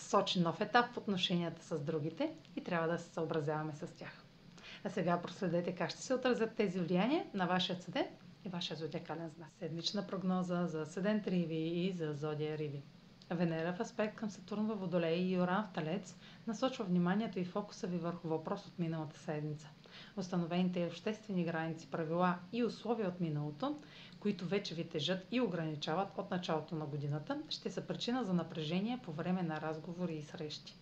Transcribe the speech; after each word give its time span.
сочи 0.00 0.40
нов 0.40 0.60
етап 0.60 0.86
в 0.86 0.98
отношенията 0.98 1.62
с 1.64 1.80
другите 1.80 2.32
и 2.56 2.64
трябва 2.64 2.88
да 2.88 2.98
се 2.98 3.10
съобразяваме 3.10 3.72
с 3.72 3.86
тях. 3.88 4.24
А 4.84 4.90
сега 4.90 5.20
проследете 5.20 5.74
как 5.74 5.90
ще 5.90 6.02
се 6.02 6.14
отразят 6.14 6.54
тези 6.54 6.80
влияния 6.80 7.26
на 7.34 7.46
вашия 7.46 7.76
седент 7.76 8.10
и 8.44 8.48
вашия 8.48 8.76
зодиакален 8.76 9.28
знак. 9.28 9.48
Седмична 9.52 10.06
прогноза 10.06 10.66
за 10.66 10.86
седент 10.86 11.26
Риви 11.26 11.56
и 11.56 11.92
за 11.92 12.12
зодия 12.12 12.58
Риви. 12.58 12.82
Венера 13.30 13.72
в 13.72 13.80
аспект 13.80 14.16
към 14.16 14.30
Сатурн 14.30 14.66
във 14.66 14.80
Водолей 14.80 15.18
и 15.18 15.38
Оран 15.38 15.64
в 15.64 15.72
Талец 15.72 16.16
насочва 16.46 16.84
вниманието 16.84 17.38
и 17.38 17.44
фокуса 17.44 17.86
ви 17.86 17.98
върху 17.98 18.28
въпрос 18.28 18.66
от 18.66 18.78
миналата 18.78 19.18
седмица. 19.18 19.68
Установените 20.16 20.86
обществени 20.86 21.44
граници, 21.44 21.90
правила 21.90 22.38
и 22.52 22.64
условия 22.64 23.08
от 23.08 23.20
миналото, 23.20 23.78
които 24.20 24.46
вече 24.46 24.74
ви 24.74 24.88
тежат 24.88 25.26
и 25.30 25.40
ограничават 25.40 26.08
от 26.18 26.30
началото 26.30 26.74
на 26.74 26.86
годината, 26.86 27.42
ще 27.48 27.70
са 27.70 27.80
причина 27.80 28.24
за 28.24 28.32
напрежение 28.32 29.00
по 29.02 29.12
време 29.12 29.42
на 29.42 29.60
разговори 29.60 30.14
и 30.14 30.22
срещи. 30.22 30.76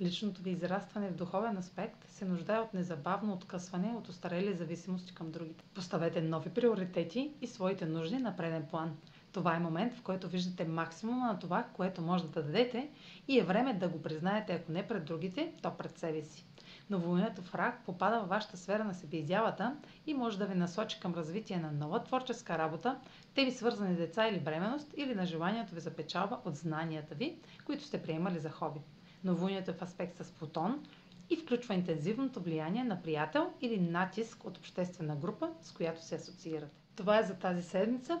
Личното 0.00 0.42
ви 0.42 0.50
израстване 0.50 1.08
в 1.08 1.14
духовен 1.14 1.56
аспект 1.56 2.08
се 2.08 2.24
нуждае 2.24 2.58
от 2.58 2.74
незабавно 2.74 3.32
откъсване 3.32 3.94
от 3.96 4.08
устарели 4.08 4.54
зависимости 4.54 5.14
към 5.14 5.30
другите. 5.30 5.64
Поставете 5.74 6.20
нови 6.22 6.50
приоритети 6.50 7.32
и 7.40 7.46
своите 7.46 7.86
нужди 7.86 8.16
на 8.16 8.36
преден 8.36 8.66
план. 8.70 8.96
Това 9.32 9.56
е 9.56 9.60
момент, 9.60 9.94
в 9.94 10.02
който 10.02 10.28
виждате 10.28 10.64
максимума 10.64 11.26
на 11.26 11.38
това, 11.38 11.66
което 11.72 12.02
може 12.02 12.24
да 12.24 12.42
дадете 12.42 12.90
и 13.28 13.38
е 13.38 13.44
време 13.44 13.74
да 13.74 13.88
го 13.88 14.02
признаете, 14.02 14.52
ако 14.52 14.72
не 14.72 14.88
пред 14.88 15.04
другите, 15.04 15.52
то 15.62 15.76
пред 15.76 15.98
себе 15.98 16.22
си. 16.22 16.46
Новолунието 16.90 17.42
в 17.42 17.54
рак 17.54 17.84
попада 17.84 18.18
във 18.20 18.28
вашата 18.28 18.56
сфера 18.56 18.84
на 18.84 18.94
себеизявата 18.94 19.76
и 20.06 20.14
може 20.14 20.38
да 20.38 20.46
ви 20.46 20.54
насочи 20.54 21.00
към 21.00 21.14
развитие 21.14 21.58
на 21.58 21.72
нова 21.72 22.04
творческа 22.04 22.58
работа, 22.58 22.98
те 23.34 23.44
ви 23.44 23.50
свързани 23.52 23.94
деца 23.96 24.28
или 24.28 24.40
бременност, 24.40 24.94
или 24.96 25.14
на 25.14 25.26
желанието 25.26 25.74
ви 25.74 25.80
за 25.80 25.90
печалба 25.90 26.38
от 26.44 26.56
знанията 26.56 27.14
ви, 27.14 27.36
които 27.64 27.84
сте 27.84 28.02
приемали 28.02 28.38
за 28.38 28.50
хоби. 28.50 28.80
Новолунието 29.24 29.70
е 29.70 29.74
в 29.74 29.82
аспект 29.82 30.16
с 30.16 30.32
Плутон 30.32 30.84
и 31.30 31.36
включва 31.36 31.74
интензивното 31.74 32.40
влияние 32.40 32.84
на 32.84 33.02
приятел 33.02 33.52
или 33.60 33.80
натиск 33.80 34.44
от 34.44 34.58
обществена 34.58 35.16
група, 35.16 35.50
с 35.62 35.72
която 35.72 36.04
се 36.04 36.14
асоциирате. 36.14 36.72
Това 36.96 37.18
е 37.18 37.22
за 37.22 37.34
тази 37.34 37.62
седмица. 37.62 38.20